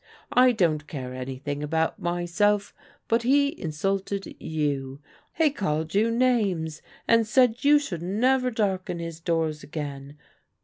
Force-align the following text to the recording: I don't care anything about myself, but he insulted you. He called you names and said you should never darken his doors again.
I 0.33 0.51
don't 0.51 0.87
care 0.87 1.13
anything 1.13 1.61
about 1.61 1.99
myself, 2.01 2.73
but 3.07 3.21
he 3.21 3.61
insulted 3.61 4.35
you. 4.39 4.99
He 5.33 5.51
called 5.51 5.93
you 5.93 6.09
names 6.09 6.81
and 7.07 7.27
said 7.27 7.63
you 7.63 7.77
should 7.77 8.01
never 8.01 8.49
darken 8.49 8.97
his 8.97 9.19
doors 9.19 9.61
again. 9.61 10.17